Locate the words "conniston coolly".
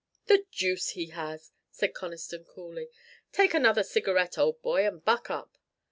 1.93-2.89